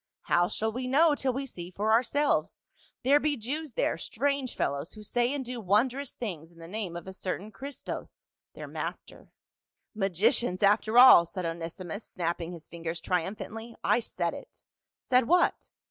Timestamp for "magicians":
10.07-10.63